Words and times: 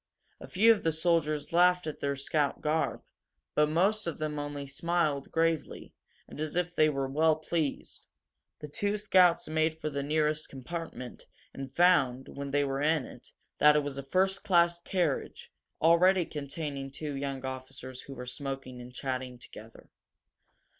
A 0.39 0.47
few 0.47 0.71
of 0.71 0.81
the 0.81 0.91
soldiers 0.91 1.53
laughed 1.53 1.85
at 1.85 1.99
their 1.99 2.15
scout 2.15 2.59
garb, 2.59 3.03
but 3.53 3.69
most 3.69 4.07
of 4.07 4.17
them 4.17 4.39
only 4.39 4.65
smiled 4.65 5.31
gravely, 5.31 5.93
and 6.27 6.41
as 6.41 6.55
if 6.55 6.73
they 6.73 6.89
were 6.89 7.07
well 7.07 7.35
pleased. 7.35 8.07
The 8.61 8.67
two 8.67 8.97
scouts 8.97 9.47
made 9.47 9.79
for 9.79 9.91
the 9.91 10.01
nearest 10.01 10.49
compartment, 10.49 11.27
and 11.53 11.71
found, 11.75 12.29
when 12.29 12.49
they 12.49 12.63
were 12.63 12.81
in 12.81 13.05
it, 13.05 13.31
that 13.59 13.75
it 13.75 13.83
was 13.83 13.99
a 13.99 14.03
first 14.03 14.43
class 14.43 14.79
carriage, 14.81 15.51
already 15.79 16.25
containing 16.25 16.89
two 16.89 17.13
young 17.15 17.45
officers 17.45 18.01
who 18.01 18.15
were 18.15 18.25
smoking 18.25 18.81
and 18.81 18.91
chatting 18.91 19.37
together. 19.37 19.87